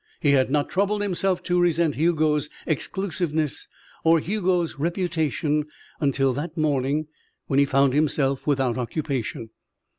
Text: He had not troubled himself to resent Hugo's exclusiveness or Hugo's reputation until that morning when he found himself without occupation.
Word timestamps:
He 0.19 0.31
had 0.31 0.49
not 0.49 0.67
troubled 0.67 1.03
himself 1.03 1.43
to 1.43 1.61
resent 1.61 1.93
Hugo's 1.93 2.49
exclusiveness 2.65 3.67
or 4.03 4.17
Hugo's 4.17 4.79
reputation 4.79 5.67
until 5.99 6.33
that 6.33 6.57
morning 6.57 7.05
when 7.45 7.59
he 7.59 7.65
found 7.65 7.93
himself 7.93 8.47
without 8.47 8.79
occupation. 8.79 9.51